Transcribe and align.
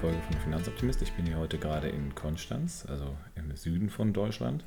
Finanzoptimist. 0.00 1.02
Ich 1.02 1.12
bin 1.12 1.26
hier 1.26 1.36
heute 1.36 1.58
gerade 1.58 1.88
in 1.90 2.14
Konstanz, 2.14 2.86
also 2.88 3.14
im 3.34 3.54
Süden 3.54 3.90
von 3.90 4.14
Deutschland. 4.14 4.64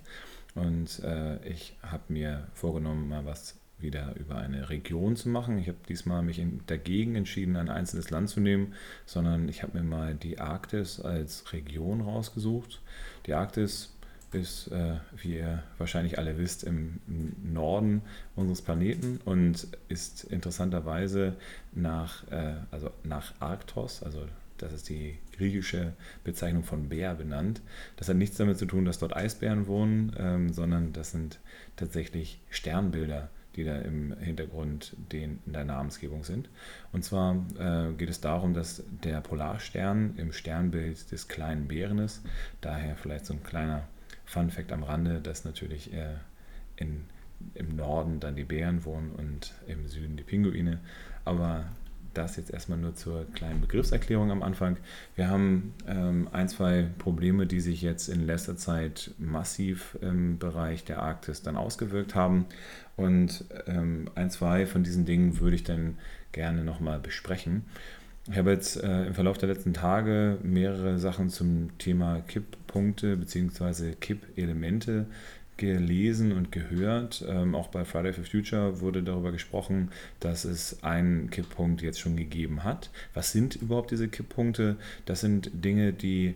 Und 0.53 0.99
äh, 0.99 1.43
ich 1.47 1.75
habe 1.81 2.03
mir 2.13 2.47
vorgenommen, 2.53 3.09
mal 3.09 3.25
was 3.25 3.57
wieder 3.79 4.15
über 4.15 4.35
eine 4.35 4.69
Region 4.69 5.15
zu 5.15 5.29
machen. 5.29 5.57
Ich 5.57 5.69
habe 5.69 5.79
diesmal 5.89 6.21
mich 6.21 6.37
in, 6.37 6.61
dagegen 6.67 7.15
entschieden, 7.15 7.55
ein 7.55 7.69
einzelnes 7.69 8.11
Land 8.11 8.29
zu 8.29 8.41
nehmen, 8.41 8.75
sondern 9.07 9.49
ich 9.49 9.63
habe 9.63 9.75
mir 9.75 9.83
mal 9.83 10.13
die 10.13 10.39
Arktis 10.39 10.99
als 10.99 11.51
Region 11.51 12.01
rausgesucht. 12.01 12.79
Die 13.25 13.33
Arktis 13.33 13.91
ist, 14.33 14.67
äh, 14.67 14.97
wie 15.17 15.37
ihr 15.37 15.63
wahrscheinlich 15.79 16.19
alle 16.19 16.37
wisst, 16.37 16.63
im 16.63 16.99
Norden 17.43 18.03
unseres 18.35 18.61
Planeten 18.61 19.19
und 19.25 19.67
ist 19.87 20.25
interessanterweise 20.25 21.35
nach, 21.71 22.27
äh, 22.31 22.53
also 22.69 22.91
nach 23.03 23.33
Arktos, 23.39 24.03
also 24.03 24.27
das 24.63 24.73
ist 24.73 24.89
die 24.89 25.17
griechische 25.35 25.93
Bezeichnung 26.23 26.63
von 26.63 26.87
Bär 26.87 27.13
benannt. 27.15 27.61
Das 27.97 28.07
hat 28.07 28.15
nichts 28.15 28.37
damit 28.37 28.57
zu 28.57 28.65
tun, 28.65 28.85
dass 28.85 28.97
dort 28.97 29.15
Eisbären 29.15 29.67
wohnen, 29.67 30.15
ähm, 30.17 30.53
sondern 30.53 30.93
das 30.93 31.11
sind 31.11 31.39
tatsächlich 31.75 32.39
Sternbilder, 32.49 33.29
die 33.55 33.65
da 33.65 33.77
im 33.79 34.17
Hintergrund 34.17 34.95
den, 35.11 35.39
in 35.45 35.53
der 35.53 35.65
Namensgebung 35.65 36.23
sind. 36.23 36.49
Und 36.93 37.03
zwar 37.03 37.45
äh, 37.59 37.93
geht 37.93 38.09
es 38.09 38.21
darum, 38.21 38.53
dass 38.53 38.83
der 39.03 39.19
Polarstern 39.19 40.15
im 40.15 40.31
Sternbild 40.31 41.11
des 41.11 41.27
kleinen 41.27 41.67
Bären 41.67 41.99
ist. 41.99 42.21
Daher 42.61 42.95
vielleicht 42.95 43.25
so 43.25 43.33
ein 43.33 43.43
kleiner 43.43 43.87
Fun 44.25 44.49
Fact 44.49 44.71
am 44.71 44.83
Rande, 44.83 45.19
dass 45.19 45.43
natürlich 45.43 45.93
äh, 45.93 46.15
in, 46.77 47.03
im 47.53 47.75
Norden 47.75 48.21
dann 48.21 48.37
die 48.37 48.45
Bären 48.45 48.85
wohnen 48.85 49.11
und 49.11 49.53
im 49.67 49.87
Süden 49.87 50.15
die 50.15 50.23
Pinguine. 50.23 50.79
Aber 51.25 51.65
das 52.13 52.37
jetzt 52.37 52.51
erstmal 52.51 52.77
nur 52.77 52.95
zur 52.95 53.25
kleinen 53.33 53.61
Begriffserklärung 53.61 54.31
am 54.31 54.43
Anfang. 54.43 54.77
Wir 55.15 55.29
haben 55.29 55.73
ähm, 55.87 56.29
ein, 56.31 56.49
zwei 56.49 56.87
Probleme, 56.99 57.45
die 57.45 57.59
sich 57.59 57.81
jetzt 57.81 58.09
in 58.09 58.25
letzter 58.25 58.57
Zeit 58.57 59.11
massiv 59.17 59.97
im 60.01 60.37
Bereich 60.37 60.83
der 60.83 61.01
Arktis 61.01 61.41
dann 61.41 61.57
ausgewirkt 61.57 62.15
haben. 62.15 62.45
Und 62.95 63.45
ähm, 63.67 64.09
ein, 64.15 64.29
zwei 64.29 64.65
von 64.65 64.83
diesen 64.83 65.05
Dingen 65.05 65.39
würde 65.39 65.55
ich 65.55 65.63
dann 65.63 65.97
gerne 66.31 66.63
nochmal 66.63 66.99
besprechen. 66.99 67.63
Ich 68.29 68.37
habe 68.37 68.51
jetzt 68.51 68.81
äh, 68.81 69.05
im 69.05 69.13
Verlauf 69.13 69.37
der 69.37 69.49
letzten 69.49 69.73
Tage 69.73 70.37
mehrere 70.43 70.97
Sachen 70.97 71.29
zum 71.29 71.77
Thema 71.77 72.21
Kipppunkte 72.21 73.17
bzw. 73.17 73.95
Kippelemente 73.95 75.07
gelesen 75.57 76.31
und 76.31 76.51
gehört. 76.51 77.23
Ähm, 77.27 77.55
auch 77.55 77.67
bei 77.67 77.85
Friday 77.85 78.13
for 78.13 78.23
Future 78.23 78.81
wurde 78.81 79.03
darüber 79.03 79.31
gesprochen, 79.31 79.89
dass 80.19 80.45
es 80.45 80.83
einen 80.83 81.29
Kipppunkt 81.29 81.81
jetzt 81.81 81.99
schon 81.99 82.15
gegeben 82.15 82.63
hat. 82.63 82.89
Was 83.13 83.31
sind 83.31 83.55
überhaupt 83.55 83.91
diese 83.91 84.07
Kipppunkte? 84.07 84.77
Das 85.05 85.21
sind 85.21 85.51
Dinge, 85.53 85.93
die 85.93 86.35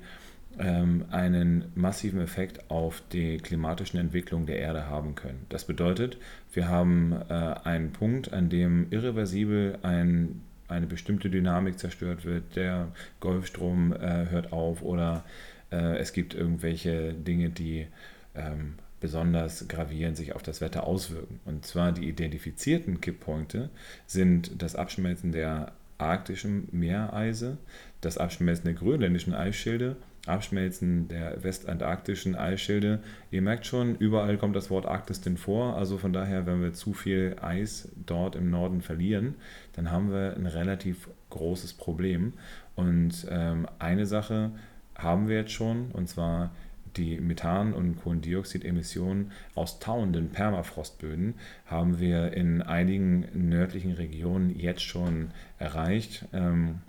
ähm, 0.60 1.06
einen 1.12 1.72
massiven 1.76 2.22
Effekt 2.22 2.70
auf 2.70 3.02
die 3.12 3.38
klimatische 3.38 3.98
Entwicklung 4.00 4.46
der 4.46 4.60
Erde 4.60 4.88
haben 4.88 5.16
können. 5.16 5.46
Das 5.50 5.66
bedeutet, 5.66 6.18
wir 6.54 6.68
haben 6.68 7.14
äh, 7.30 7.34
einen 7.34 7.92
Punkt, 7.92 8.34
an 8.34 8.50
dem 8.50 8.88
irreversibel 8.90 9.78
ein, 9.84 10.42
eine 10.68 10.88
bestimmte 10.88 11.30
Dynamik 11.30 11.80
zerstört 11.80 12.26
wird, 12.26 12.56
der 12.56 12.90
Golfstrom 13.20 13.94
äh, 13.94 14.30
hört 14.30 14.52
auf 14.52 14.82
oder 14.82 15.24
äh, 15.72 15.98
es 15.98 16.14
gibt 16.14 16.34
irgendwelche 16.34 17.14
Dinge, 17.14 17.50
die 17.50 17.88
ähm, 18.36 18.76
besonders 19.00 19.68
gravierend 19.68 20.18
sich 20.18 20.34
auf 20.34 20.44
das 20.44 20.62
Wetter 20.62 20.86
auswirken. 20.86 21.40
Und 21.46 21.66
zwar 21.66 21.92
die 21.92 22.08
identifizierten 22.08 23.02
Kipppunkte 23.02 23.70
sind 24.06 24.62
das 24.62 24.76
Abschmelzen 24.76 25.32
der 25.32 25.74
arktischen 25.98 26.68
Meereise, 26.72 27.58
das 28.02 28.18
Abschmelzen 28.18 28.66
der 28.66 28.74
grönländischen 28.74 29.34
Eisschilde, 29.34 29.98
Abschmelzen 30.28 31.08
der 31.08 31.44
westantarktischen 31.44 32.36
Eisschilde. 32.36 33.00
Ihr 33.32 33.42
merkt 33.42 33.66
schon, 33.66 33.96
überall 33.96 34.38
kommt 34.38 34.56
das 34.56 34.70
Wort 34.70 34.86
Arktis 34.86 35.22
denn 35.22 35.38
vor. 35.38 35.78
Also 35.78 35.98
von 35.98 36.14
daher, 36.14 36.46
wenn 36.46 36.62
wir 36.62 36.74
zu 36.74 36.94
viel 36.94 37.38
Eis 37.42 37.90
dort 38.06 38.36
im 38.36 38.50
Norden 38.50 38.82
verlieren, 38.82 39.36
dann 39.74 39.90
haben 39.90 40.12
wir 40.12 40.36
ein 40.36 40.46
relativ 40.46 41.08
großes 41.30 41.74
Problem. 41.74 42.34
Und 42.76 43.26
ähm, 43.30 43.68
eine 43.80 44.06
Sache 44.06 44.52
haben 44.96 45.28
wir 45.28 45.38
jetzt 45.38 45.52
schon, 45.52 45.92
und 45.92 46.10
zwar 46.10 46.52
die 46.98 47.20
Methan- 47.20 47.74
und 47.74 48.02
Kohlendioxidemissionen 48.02 49.32
aus 49.56 49.80
tauenden 49.80 50.30
Permafrostböden 50.30 51.36
haben 51.66 52.00
wir 52.00 52.34
in 52.34 52.62
einigen 52.62 53.26
nördlichen 53.34 53.94
Regionen 53.94 54.58
jetzt 54.58 54.82
schon 54.82 55.32
erreicht. 55.60 56.26
Ähm, 56.34 56.80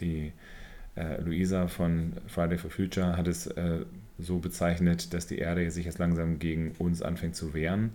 die 0.00 0.32
äh, 0.96 1.20
Luisa 1.20 1.68
von 1.68 2.14
Friday 2.26 2.58
for 2.58 2.70
Future 2.70 3.16
hat 3.16 3.28
es 3.28 3.46
äh, 3.46 3.84
so 4.18 4.38
bezeichnet, 4.38 5.14
dass 5.14 5.26
die 5.26 5.38
Erde 5.38 5.70
sich 5.70 5.86
jetzt 5.86 5.98
langsam 5.98 6.38
gegen 6.38 6.72
uns 6.78 7.02
anfängt 7.02 7.36
zu 7.36 7.54
wehren. 7.54 7.90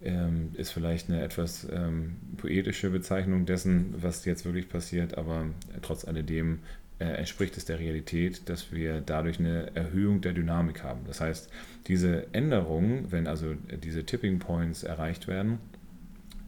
Ähm, 0.00 0.50
ist 0.54 0.70
vielleicht 0.70 1.08
eine 1.08 1.22
etwas 1.22 1.66
ähm, 1.72 2.16
poetische 2.36 2.90
Bezeichnung 2.90 3.46
dessen, 3.46 3.94
was 4.00 4.24
jetzt 4.24 4.44
wirklich 4.44 4.68
passiert, 4.68 5.18
aber 5.18 5.46
trotz 5.82 6.04
alledem 6.04 6.60
entspricht 7.04 7.56
es 7.56 7.64
der 7.64 7.78
Realität, 7.78 8.48
dass 8.48 8.72
wir 8.72 9.00
dadurch 9.00 9.38
eine 9.38 9.74
Erhöhung 9.76 10.20
der 10.20 10.32
Dynamik 10.32 10.82
haben. 10.82 11.00
Das 11.06 11.20
heißt, 11.20 11.50
diese 11.86 12.32
Änderungen, 12.34 13.10
wenn 13.12 13.26
also 13.26 13.54
diese 13.82 14.04
Tipping 14.04 14.38
Points 14.38 14.82
erreicht 14.82 15.28
werden, 15.28 15.58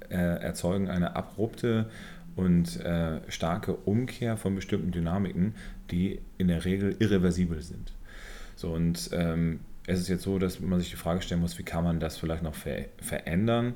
äh, 0.09 0.17
erzeugen 0.17 0.89
eine 0.89 1.15
abrupte 1.15 1.89
und 2.37 2.81
äh, 2.81 3.21
starke 3.31 3.75
Umkehr 3.75 4.37
von 4.37 4.55
bestimmten 4.55 4.91
Dynamiken, 4.91 5.55
die 5.91 6.21
in 6.39 6.49
der 6.49 6.65
Regel 6.65 6.97
irreversibel 6.99 7.63
sind. 7.63 7.93
So 8.57 8.73
und 8.73 9.11
ähm, 9.13 9.61
es 9.87 10.01
ist 10.01 10.09
jetzt 10.09 10.23
so, 10.23 10.39
dass 10.39 10.61
man 10.61 10.79
sich 10.79 10.91
die 10.91 10.97
Frage 10.97 11.23
stellen 11.23 11.41
muss, 11.41 11.59
wie 11.59 11.63
kann 11.63 11.85
man 11.85 12.01
das 12.01 12.19
vielleicht 12.19 12.43
noch 12.43 12.55
ver 12.55 12.87
verändern? 13.01 13.75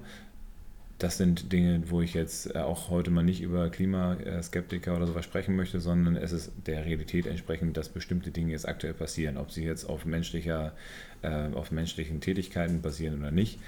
Das 1.04 1.19
sind 1.19 1.53
Dinge, 1.53 1.82
wo 1.91 2.00
ich 2.00 2.15
jetzt 2.15 2.54
äh, 2.54 2.60
auch 2.60 2.88
heute 2.88 3.10
mal 3.10 3.22
nicht 3.22 3.42
über 3.42 3.69
Klimaskeptiker 3.69 4.97
oder 4.97 5.06
sowas 5.06 5.26
sprechen 5.26 5.54
möchte, 5.54 5.78
sondern 5.78 6.16
es 6.16 6.32
ist 6.32 6.50
der 6.65 6.87
Realität 6.87 7.26
entsprechend, 7.26 7.76
dass 7.76 7.91
bestimmte 7.91 8.31
Dinge 8.31 8.53
jetzt 8.53 8.66
aktuell 8.66 8.94
passieren, 8.94 9.37
ob 9.37 9.50
sie 9.50 9.65
jetzt 9.65 9.84
auf 9.84 10.06
menschlicher, 10.06 10.72
äh, 11.20 11.48
auf 11.53 11.70
menschlichen 11.70 12.22
Tätigkeiten 12.22 12.81
basieren 12.81 13.19
oder 13.19 13.31
nicht. 13.31 13.59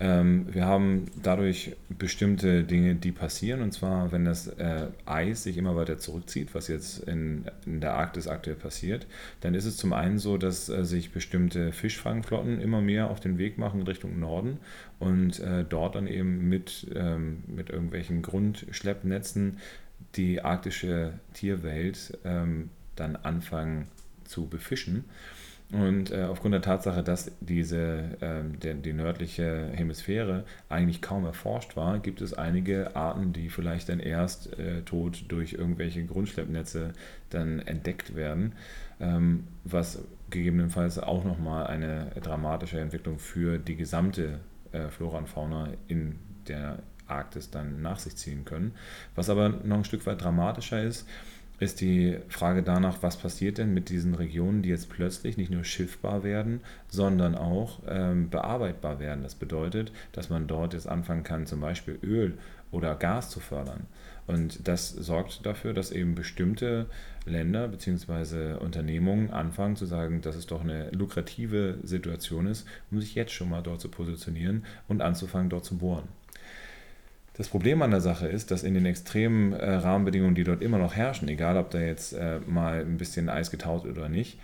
Ähm, 0.00 0.46
wir 0.52 0.64
haben 0.64 1.06
dadurch 1.22 1.74
bestimmte 1.88 2.62
Dinge, 2.62 2.94
die 2.94 3.10
passieren, 3.10 3.62
und 3.62 3.72
zwar, 3.72 4.12
wenn 4.12 4.24
das 4.24 4.46
äh, 4.46 4.86
Eis 5.06 5.42
sich 5.42 5.56
immer 5.56 5.74
weiter 5.74 5.98
zurückzieht, 5.98 6.54
was 6.54 6.68
jetzt 6.68 7.00
in, 7.00 7.46
in, 7.66 7.80
der 7.80 7.94
Arktis 7.94 8.28
aktuell 8.28 8.54
passiert, 8.54 9.06
dann 9.40 9.54
ist 9.54 9.64
es 9.64 9.76
zum 9.76 9.92
einen 9.92 10.18
so, 10.18 10.36
dass 10.36 10.68
äh, 10.68 10.84
sich 10.84 11.10
bestimmte 11.10 11.72
Fischfangflotten 11.72 12.60
immer 12.60 12.80
mehr 12.80 13.10
auf 13.10 13.18
den 13.18 13.38
Weg 13.38 13.58
machen 13.58 13.82
Richtung 13.82 14.20
Norden 14.20 14.58
und 15.00 15.40
äh, 15.40 15.64
dort 15.68 15.96
dann 15.96 16.06
eben 16.06 16.48
mit, 16.48 16.86
ähm, 16.94 17.42
mit 17.48 17.70
irgendwelchen 17.70 18.22
Grundschleppnetzen 18.22 19.58
die 20.14 20.42
arktische 20.42 21.14
Tierwelt 21.34 22.16
ähm, 22.24 22.70
dann 22.94 23.16
anfangen 23.16 23.88
zu 24.24 24.46
befischen. 24.46 25.04
Und 25.70 26.10
äh, 26.12 26.22
aufgrund 26.22 26.54
der 26.54 26.62
Tatsache, 26.62 27.02
dass 27.02 27.30
diese, 27.40 28.16
äh, 28.20 28.42
der, 28.58 28.74
die 28.74 28.94
nördliche 28.94 29.68
Hemisphäre 29.74 30.44
eigentlich 30.70 31.02
kaum 31.02 31.26
erforscht 31.26 31.76
war, 31.76 31.98
gibt 31.98 32.22
es 32.22 32.32
einige 32.32 32.96
Arten, 32.96 33.34
die 33.34 33.50
vielleicht 33.50 33.90
dann 33.90 34.00
erst 34.00 34.58
äh, 34.58 34.80
tot 34.82 35.26
durch 35.28 35.52
irgendwelche 35.52 36.04
Grundschleppnetze 36.06 36.94
dann 37.28 37.58
entdeckt 37.58 38.16
werden, 38.16 38.54
ähm, 38.98 39.44
was 39.64 40.02
gegebenenfalls 40.30 40.98
auch 40.98 41.24
nochmal 41.24 41.66
eine 41.66 42.12
dramatische 42.22 42.80
Entwicklung 42.80 43.18
für 43.18 43.58
die 43.58 43.76
gesamte 43.76 44.40
äh, 44.72 44.88
Flora 44.88 45.18
und 45.18 45.28
Fauna 45.28 45.68
in 45.86 46.18
der 46.48 46.78
Arktis 47.06 47.50
dann 47.50 47.82
nach 47.82 47.98
sich 47.98 48.16
ziehen 48.16 48.46
können. 48.46 48.72
Was 49.14 49.28
aber 49.28 49.48
noch 49.48 49.78
ein 49.78 49.84
Stück 49.84 50.06
weit 50.06 50.22
dramatischer 50.22 50.82
ist, 50.82 51.06
ist 51.60 51.80
die 51.80 52.18
Frage 52.28 52.62
danach, 52.62 52.98
was 53.02 53.16
passiert 53.16 53.58
denn 53.58 53.74
mit 53.74 53.88
diesen 53.88 54.14
Regionen, 54.14 54.62
die 54.62 54.68
jetzt 54.68 54.88
plötzlich 54.88 55.36
nicht 55.36 55.50
nur 55.50 55.64
schiffbar 55.64 56.22
werden, 56.22 56.60
sondern 56.88 57.34
auch 57.34 57.80
ähm, 57.88 58.30
bearbeitbar 58.30 59.00
werden. 59.00 59.22
Das 59.22 59.34
bedeutet, 59.34 59.92
dass 60.12 60.30
man 60.30 60.46
dort 60.46 60.74
jetzt 60.74 60.88
anfangen 60.88 61.24
kann, 61.24 61.46
zum 61.46 61.60
Beispiel 61.60 61.98
Öl 62.02 62.38
oder 62.70 62.94
Gas 62.94 63.30
zu 63.30 63.40
fördern. 63.40 63.86
Und 64.26 64.68
das 64.68 64.90
sorgt 64.90 65.46
dafür, 65.46 65.72
dass 65.72 65.90
eben 65.90 66.14
bestimmte 66.14 66.86
Länder 67.24 67.66
bzw. 67.66 68.54
Unternehmungen 68.58 69.30
anfangen 69.30 69.74
zu 69.74 69.86
sagen, 69.86 70.20
dass 70.20 70.36
es 70.36 70.46
doch 70.46 70.60
eine 70.60 70.90
lukrative 70.90 71.78
Situation 71.82 72.46
ist, 72.46 72.66
um 72.90 73.00
sich 73.00 73.14
jetzt 73.14 73.32
schon 73.32 73.48
mal 73.48 73.62
dort 73.62 73.80
zu 73.80 73.88
positionieren 73.88 74.64
und 74.86 75.00
anzufangen, 75.00 75.48
dort 75.48 75.64
zu 75.64 75.78
bohren. 75.78 76.08
Das 77.38 77.48
Problem 77.48 77.82
an 77.82 77.92
der 77.92 78.00
Sache 78.00 78.26
ist, 78.26 78.50
dass 78.50 78.64
in 78.64 78.74
den 78.74 78.84
extremen 78.84 79.52
äh, 79.52 79.70
Rahmenbedingungen, 79.70 80.34
die 80.34 80.42
dort 80.42 80.60
immer 80.60 80.78
noch 80.78 80.96
herrschen, 80.96 81.28
egal 81.28 81.56
ob 81.56 81.70
da 81.70 81.78
jetzt 81.78 82.12
äh, 82.12 82.40
mal 82.46 82.80
ein 82.80 82.98
bisschen 82.98 83.28
Eis 83.28 83.52
getaut 83.52 83.84
wird 83.84 83.96
oder 83.96 84.08
nicht, 84.08 84.40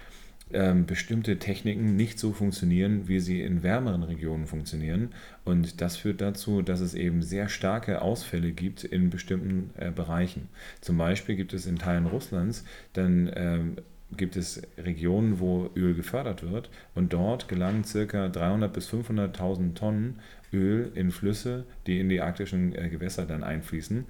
ähm, 0.52 0.87
bestimmte 0.87 1.41
Techniken 1.41 1.96
nicht 1.96 2.20
so 2.20 2.32
funktionieren, 2.32 3.08
wie 3.08 3.19
sie 3.19 3.43
in 3.43 3.64
wärmeren 3.64 4.05
Regionen 4.05 4.46
funktionieren. 4.46 5.12
Und 5.44 5.81
das 5.81 5.96
führt 5.96 6.20
dazu, 6.20 6.62
dass 6.62 6.79
es 6.79 6.94
eben 6.94 7.23
sehr 7.23 7.49
starke 7.49 8.00
Ausfälle 8.00 8.52
gibt 8.52 8.85
in 8.85 9.11
bestimmten 9.11 9.70
äh, 9.76 9.91
Bereichen. 9.91 10.49
Zum 10.81 10.96
Beispiel 10.96 11.35
gibt 11.35 11.52
es 11.52 11.67
in 11.67 11.81
Teilen 11.81 12.06
Russlands 12.06 12.64
dann 12.93 13.29
ähm, 13.35 13.76
gibt 14.16 14.37
es 14.37 14.62
Regionen, 14.78 15.40
wo 15.40 15.70
Öl 15.76 15.94
gefördert 15.94 16.49
wird 16.49 16.70
und 16.94 17.12
dort 17.12 17.49
gelangen 17.49 17.82
ca. 17.82 18.26
300.000 18.26 18.69
bis 18.69 18.90
500.000 18.90 19.75
Tonnen 19.75 20.20
Öl 20.52 20.93
in 20.94 21.11
Flüsse, 21.11 21.64
die 21.87 22.00
in 22.00 22.08
die 22.08 22.20
arktischen 22.20 22.75
äh, 22.75 22.88
Gewässer 22.88 23.26
dann 23.26 23.43
einfließen. 23.43 24.05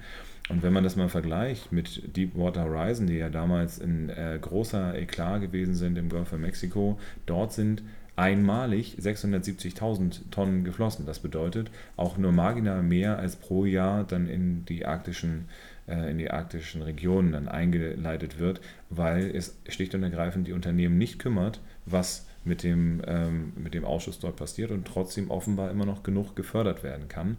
Und 0.51 0.63
wenn 0.63 0.75
man 0.75 0.85
das 0.85 0.97
mal 0.97 1.09
vergleicht 1.09 1.73
mit 1.73 2.17
Deepwater 2.17 2.65
Horizon, 2.65 3.07
die 3.07 3.17
ja 3.17 3.31
damals 3.31 3.79
in 3.79 4.11
äh, 4.11 4.39
großer 4.41 4.95
Eklat 4.97 5.41
gewesen 5.41 5.75
sind 5.75 5.97
im 5.97 6.11
Golf 6.11 6.29
von 6.29 6.41
Mexiko, 6.41 6.99
dort 7.25 7.55
sind 7.55 7.83
einmalig 8.17 8.97
670.000 9.01 10.31
Tonnen 10.31 10.65
geflossen. 10.65 11.07
Das 11.07 11.19
bedeutet 11.19 11.71
auch 11.97 12.19
nur 12.19 12.33
marginal 12.33 12.83
mehr 12.83 13.19
als 13.19 13.37
pro 13.37 13.65
Jahr 13.65 14.05
dann 14.05 14.29
in 14.29 14.65
die 14.67 14.87
arktischen 14.87 15.49
äh, 15.49 15.74
in 15.87 16.19
die 16.19 16.31
arktischen 16.31 16.83
Regionen 16.83 17.33
dann 17.33 17.49
eingeleitet 17.49 18.39
wird, 18.39 18.61
weil 18.91 19.35
es 19.35 19.59
schlicht 19.69 19.95
und 19.95 20.03
ergreifend 20.03 20.49
die 20.49 20.53
Unternehmen 20.53 20.97
nicht 20.97 21.19
kümmert, 21.19 21.61
was 21.85 22.27
mit 22.45 22.63
dem, 22.63 23.03
ähm, 23.07 23.53
mit 23.57 23.75
dem 23.75 23.85
Ausschuss 23.85 24.19
dort 24.19 24.37
passiert 24.37 24.71
und 24.71 24.87
trotzdem 24.87 25.31
offenbar 25.31 25.71
immer 25.71 25.87
noch 25.87 26.03
genug 26.03 26.37
gefördert 26.37 26.83
werden 26.83 27.09
kann, 27.09 27.37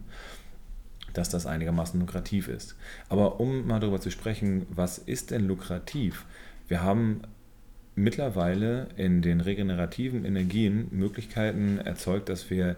dass 1.12 1.28
das 1.28 1.46
einigermaßen 1.46 1.98
lukrativ 1.98 2.48
ist. 2.48 2.76
Aber 3.08 3.40
um 3.40 3.66
mal 3.66 3.80
darüber 3.80 4.00
zu 4.00 4.10
sprechen, 4.10 4.66
was 4.70 4.98
ist 4.98 5.30
denn 5.30 5.46
lukrativ? 5.46 6.24
Wir 6.68 6.82
haben 6.82 7.22
mittlerweile 7.94 8.88
in 8.96 9.22
den 9.22 9.40
regenerativen 9.40 10.24
Energien 10.24 10.88
Möglichkeiten 10.90 11.78
erzeugt, 11.78 12.28
dass 12.28 12.50
wir 12.50 12.76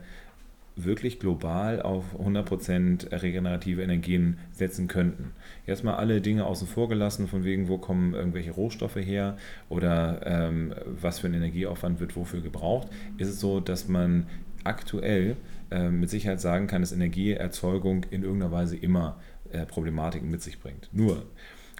wirklich 0.84 1.18
global 1.18 1.82
auf 1.82 2.04
100% 2.18 3.22
regenerative 3.22 3.82
Energien 3.82 4.38
setzen 4.52 4.88
könnten. 4.88 5.32
Jetzt 5.66 5.84
mal 5.84 5.96
alle 5.96 6.20
Dinge 6.20 6.46
außen 6.46 6.68
vor 6.68 6.88
gelassen, 6.88 7.28
von 7.28 7.44
wegen, 7.44 7.68
wo 7.68 7.78
kommen 7.78 8.14
irgendwelche 8.14 8.52
Rohstoffe 8.52 8.96
her 8.96 9.36
oder 9.68 10.20
ähm, 10.24 10.74
was 10.86 11.18
für 11.18 11.26
ein 11.26 11.34
Energieaufwand 11.34 12.00
wird 12.00 12.16
wofür 12.16 12.40
gebraucht, 12.40 12.88
ist 13.18 13.28
es 13.28 13.40
so, 13.40 13.60
dass 13.60 13.88
man 13.88 14.26
aktuell 14.64 15.36
äh, 15.70 15.88
mit 15.88 16.10
Sicherheit 16.10 16.40
sagen 16.40 16.66
kann, 16.66 16.82
dass 16.82 16.92
Energieerzeugung 16.92 18.04
in 18.10 18.22
irgendeiner 18.22 18.52
Weise 18.52 18.76
immer 18.76 19.20
äh, 19.52 19.66
Problematiken 19.66 20.30
mit 20.30 20.42
sich 20.42 20.60
bringt. 20.60 20.88
Nur, 20.92 21.24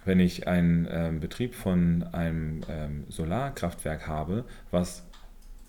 wenn 0.05 0.21
ich 0.21 0.49
einen 0.49 0.89
ähm, 0.91 1.21
Betrieb 1.21 1.55
von 1.55 2.03
einem 2.13 2.63
ähm, 2.69 3.05
Solarkraftwerk 3.09 4.07
habe, 4.07 4.45
was 4.71 5.05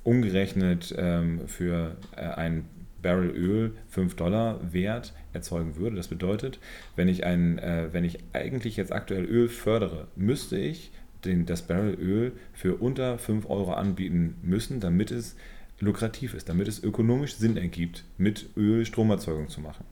umgerechnet 0.03 0.93
ähm, 0.97 1.47
für 1.47 1.97
äh, 2.15 2.21
ein 2.21 2.65
Barrel 3.01 3.29
Öl 3.29 3.71
5 3.87 4.15
Dollar 4.15 4.59
Wert 4.73 5.13
erzeugen 5.33 5.75
würde. 5.75 5.95
Das 5.95 6.07
bedeutet, 6.07 6.59
wenn 6.95 7.07
ich, 7.07 7.25
ein, 7.25 7.59
äh, 7.59 7.89
wenn 7.91 8.03
ich 8.03 8.19
eigentlich 8.33 8.77
jetzt 8.77 8.91
aktuell 8.91 9.25
Öl 9.25 9.47
fördere, 9.47 10.07
müsste 10.15 10.57
ich 10.57 10.91
den, 11.25 11.45
das 11.45 11.63
Barrel 11.63 11.95
Öl 11.95 12.31
für 12.53 12.75
unter 12.75 13.17
5 13.17 13.49
Euro 13.49 13.73
anbieten 13.73 14.35
müssen, 14.41 14.79
damit 14.79 15.11
es 15.11 15.35
lukrativ 15.79 16.33
ist, 16.33 16.49
damit 16.49 16.67
es 16.67 16.83
ökonomisch 16.83 17.35
Sinn 17.35 17.57
ergibt, 17.57 18.03
mit 18.17 18.49
Öl 18.57 18.85
Stromerzeugung 18.85 19.49
zu 19.49 19.61
machen. 19.61 19.85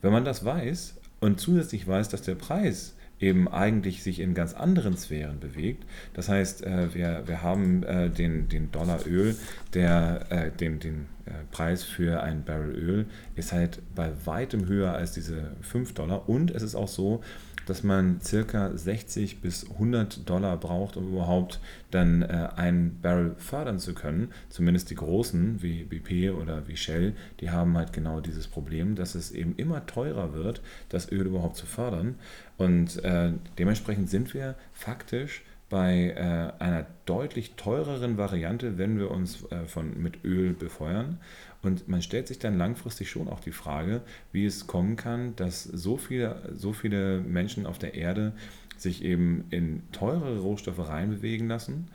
Wenn 0.00 0.12
man 0.12 0.24
das 0.24 0.44
weiß 0.44 0.98
und 1.20 1.40
zusätzlich 1.40 1.86
weiß, 1.86 2.08
dass 2.08 2.22
der 2.22 2.34
Preis 2.34 2.96
eben 3.22 3.48
eigentlich 3.48 4.02
sich 4.02 4.18
in 4.18 4.34
ganz 4.34 4.52
anderen 4.52 4.96
Sphären 4.96 5.38
bewegt. 5.38 5.84
Das 6.12 6.28
heißt, 6.28 6.66
äh, 6.66 6.92
wir, 6.92 7.22
wir 7.26 7.42
haben 7.42 7.84
äh, 7.84 8.10
den, 8.10 8.48
den 8.48 8.72
Dollar 8.72 9.06
Öl, 9.06 9.36
der, 9.74 10.26
äh, 10.30 10.50
den, 10.50 10.80
den 10.80 11.06
Preis 11.50 11.84
für 11.84 12.22
ein 12.22 12.44
Barrel 12.44 12.74
Öl 12.74 13.06
ist 13.36 13.52
halt 13.52 13.80
bei 13.94 14.10
weitem 14.24 14.66
höher 14.66 14.92
als 14.92 15.12
diese 15.12 15.52
5 15.62 15.94
Dollar. 15.94 16.28
Und 16.28 16.50
es 16.50 16.62
ist 16.62 16.74
auch 16.74 16.88
so, 16.88 17.22
dass 17.66 17.82
man 17.82 18.20
circa 18.20 18.76
60 18.76 19.40
bis 19.40 19.70
100 19.70 20.28
Dollar 20.28 20.56
braucht, 20.56 20.96
um 20.96 21.12
überhaupt 21.12 21.60
dann 21.90 22.22
äh, 22.22 22.48
einen 22.56 23.00
Barrel 23.00 23.34
fördern 23.38 23.78
zu 23.78 23.94
können. 23.94 24.32
Zumindest 24.48 24.90
die 24.90 24.94
großen 24.94 25.62
wie 25.62 25.84
BP 25.84 26.30
oder 26.30 26.66
wie 26.66 26.76
Shell, 26.76 27.14
die 27.40 27.50
haben 27.50 27.76
halt 27.76 27.92
genau 27.92 28.20
dieses 28.20 28.48
Problem, 28.48 28.94
dass 28.94 29.14
es 29.14 29.30
eben 29.30 29.54
immer 29.56 29.86
teurer 29.86 30.34
wird, 30.34 30.60
das 30.88 31.10
Öl 31.10 31.26
überhaupt 31.26 31.56
zu 31.56 31.66
fördern. 31.66 32.16
Und 32.58 33.02
äh, 33.04 33.32
dementsprechend 33.58 34.10
sind 34.10 34.34
wir 34.34 34.56
faktisch 34.72 35.42
bei 35.72 36.10
äh, 36.10 36.62
einer 36.62 36.84
deutlich 37.06 37.54
teureren 37.54 38.18
Variante, 38.18 38.76
wenn 38.76 38.98
wir 38.98 39.10
uns 39.10 39.50
äh, 39.50 39.64
von, 39.64 40.02
mit 40.02 40.22
Öl 40.22 40.52
befeuern. 40.52 41.18
Und 41.62 41.88
man 41.88 42.02
stellt 42.02 42.28
sich 42.28 42.38
dann 42.38 42.58
langfristig 42.58 43.08
schon 43.08 43.26
auch 43.26 43.40
die 43.40 43.52
Frage, 43.52 44.02
wie 44.32 44.44
es 44.44 44.66
kommen 44.66 44.96
kann, 44.96 45.34
dass 45.36 45.62
so 45.62 45.96
viele, 45.96 46.52
so 46.54 46.74
viele 46.74 47.20
Menschen 47.20 47.64
auf 47.64 47.78
der 47.78 47.94
Erde 47.94 48.34
sich 48.76 49.02
eben 49.02 49.44
in 49.48 49.82
teurere 49.92 50.40
Rohstoffe 50.40 50.86
reinbewegen 50.86 51.48
lassen. 51.48 51.88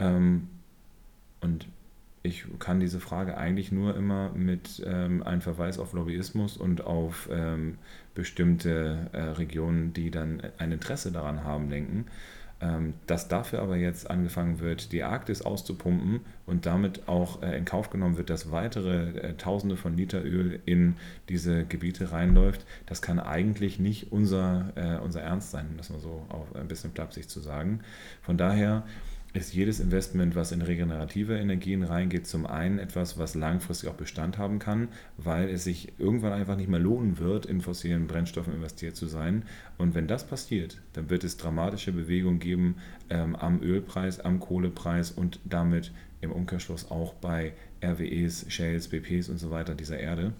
Ähm, 0.00 0.48
und 1.40 1.68
ich 2.24 2.44
kann 2.58 2.80
diese 2.80 2.98
Frage 2.98 3.36
eigentlich 3.36 3.70
nur 3.70 3.96
immer 3.96 4.32
mit 4.32 4.82
ähm, 4.84 5.22
einem 5.22 5.42
Verweis 5.42 5.78
auf 5.78 5.92
Lobbyismus 5.92 6.56
und 6.56 6.80
auf 6.84 7.28
ähm, 7.30 7.78
bestimmte 8.16 9.10
äh, 9.12 9.20
Regionen, 9.20 9.92
die 9.92 10.10
dann 10.10 10.42
ein 10.58 10.72
Interesse 10.72 11.12
daran 11.12 11.44
haben, 11.44 11.70
lenken. 11.70 12.06
Ähm, 12.58 12.94
dass 13.06 13.28
dafür 13.28 13.60
aber 13.60 13.76
jetzt 13.76 14.10
angefangen 14.10 14.60
wird, 14.60 14.90
die 14.92 15.02
Arktis 15.02 15.42
auszupumpen 15.42 16.20
und 16.46 16.64
damit 16.64 17.06
auch 17.06 17.42
äh, 17.42 17.54
in 17.58 17.66
Kauf 17.66 17.90
genommen 17.90 18.16
wird, 18.16 18.30
dass 18.30 18.50
weitere 18.50 19.10
äh, 19.18 19.34
Tausende 19.34 19.76
von 19.76 19.94
Liter 19.94 20.24
Öl 20.24 20.58
in 20.64 20.96
diese 21.28 21.66
Gebiete 21.66 22.12
reinläuft, 22.12 22.64
das 22.86 23.02
kann 23.02 23.20
eigentlich 23.20 23.78
nicht 23.78 24.10
unser, 24.10 24.72
äh, 24.74 24.98
unser 25.04 25.20
Ernst 25.20 25.50
sein, 25.50 25.66
um 25.70 25.76
das 25.76 25.90
mal 25.90 26.00
so 26.00 26.24
auf 26.30 26.56
ein 26.56 26.66
bisschen 26.66 26.92
plapsig 26.92 27.28
zu 27.28 27.40
sagen. 27.40 27.80
Von 28.22 28.38
daher 28.38 28.84
ist 29.36 29.54
jedes 29.54 29.80
Investment, 29.80 30.34
was 30.34 30.52
in 30.52 30.62
regenerative 30.62 31.38
Energien 31.38 31.82
reingeht, 31.82 32.26
zum 32.26 32.46
einen 32.46 32.78
etwas, 32.78 33.18
was 33.18 33.34
langfristig 33.34 33.88
auch 33.88 33.94
Bestand 33.94 34.38
haben 34.38 34.58
kann, 34.58 34.88
weil 35.16 35.48
es 35.48 35.64
sich 35.64 35.92
irgendwann 35.98 36.32
einfach 36.32 36.56
nicht 36.56 36.68
mehr 36.68 36.80
lohnen 36.80 37.18
wird, 37.18 37.46
in 37.46 37.60
fossilen 37.60 38.06
Brennstoffen 38.06 38.54
investiert 38.54 38.96
zu 38.96 39.06
sein. 39.06 39.44
Und 39.78 39.94
wenn 39.94 40.06
das 40.06 40.26
passiert, 40.26 40.80
dann 40.92 41.10
wird 41.10 41.24
es 41.24 41.36
dramatische 41.36 41.92
Bewegungen 41.92 42.38
geben 42.38 42.76
ähm, 43.10 43.36
am 43.36 43.62
Ölpreis, 43.62 44.20
am 44.20 44.40
Kohlepreis 44.40 45.10
und 45.10 45.40
damit 45.44 45.92
im 46.20 46.32
Umkehrschluss 46.32 46.90
auch 46.90 47.14
bei 47.14 47.52
RWEs, 47.82 48.46
Shales, 48.48 48.88
BPs 48.88 49.28
und 49.28 49.38
so 49.38 49.50
weiter 49.50 49.74
dieser 49.74 49.98
Erde. 49.98 50.32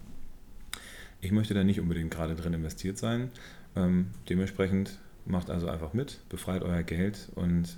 Ich 1.21 1.33
möchte 1.33 1.55
da 1.55 1.65
nicht 1.65 1.81
unbedingt 1.81 2.11
gerade 2.11 2.35
drin 2.35 2.55
investiert 2.55 2.99
sein. 2.99 3.31
Ähm, 3.75 4.09
dementsprechend 4.29 4.99
macht 5.25 5.51
also 5.51 5.69
einfach 5.69 5.93
mit, 5.93 6.21
befreit 6.29 6.63
euer 6.63 6.83
Geld 6.83 7.31
und 7.35 7.77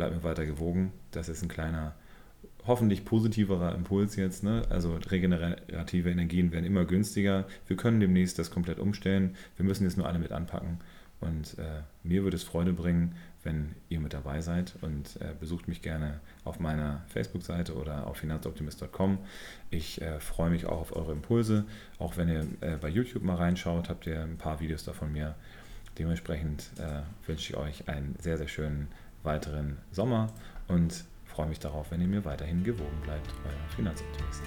bleibt 0.00 0.16
mir 0.16 0.24
weiter 0.24 0.46
gewogen. 0.46 0.94
Das 1.10 1.28
ist 1.28 1.42
ein 1.42 1.50
kleiner, 1.50 1.94
hoffentlich 2.66 3.04
positiverer 3.04 3.74
Impuls 3.74 4.16
jetzt. 4.16 4.42
Ne? 4.42 4.62
Also 4.70 4.94
regenerative 4.94 6.10
Energien 6.10 6.52
werden 6.52 6.64
immer 6.64 6.86
günstiger. 6.86 7.46
Wir 7.66 7.76
können 7.76 8.00
demnächst 8.00 8.38
das 8.38 8.50
komplett 8.50 8.78
umstellen. 8.78 9.36
Wir 9.58 9.66
müssen 9.66 9.84
jetzt 9.84 9.98
nur 9.98 10.06
alle 10.06 10.18
mit 10.18 10.32
anpacken. 10.32 10.78
Und 11.20 11.58
äh, 11.58 11.82
mir 12.02 12.22
würde 12.22 12.38
es 12.38 12.44
Freude 12.44 12.72
bringen, 12.72 13.14
wenn 13.42 13.74
ihr 13.90 14.00
mit 14.00 14.14
dabei 14.14 14.40
seid 14.40 14.72
und 14.80 15.20
äh, 15.20 15.34
besucht 15.38 15.68
mich 15.68 15.82
gerne 15.82 16.20
auf 16.44 16.60
meiner 16.60 17.02
Facebook-Seite 17.08 17.74
oder 17.74 18.06
auf 18.06 18.16
finanzoptimist.com. 18.16 19.18
Ich 19.68 20.00
äh, 20.00 20.18
freue 20.18 20.48
mich 20.48 20.64
auch 20.64 20.80
auf 20.80 20.96
eure 20.96 21.12
Impulse. 21.12 21.66
Auch 21.98 22.16
wenn 22.16 22.30
ihr 22.30 22.46
äh, 22.62 22.78
bei 22.78 22.88
YouTube 22.88 23.22
mal 23.22 23.36
reinschaut, 23.36 23.90
habt 23.90 24.06
ihr 24.06 24.22
ein 24.22 24.38
paar 24.38 24.60
Videos 24.60 24.82
davon 24.82 25.12
mir. 25.12 25.34
Dementsprechend 25.98 26.70
äh, 26.78 27.02
wünsche 27.26 27.52
ich 27.52 27.58
euch 27.58 27.86
einen 27.86 28.16
sehr, 28.18 28.38
sehr 28.38 28.48
schönen 28.48 28.88
weiteren 29.22 29.78
Sommer 29.90 30.28
und 30.68 31.04
freue 31.26 31.48
mich 31.48 31.58
darauf, 31.58 31.90
wenn 31.90 32.00
ihr 32.00 32.08
mir 32.08 32.24
weiterhin 32.24 32.64
gewogen 32.64 33.00
bleibt, 33.02 33.32
euer 33.44 33.76
Finanzoptimist. 33.76 34.42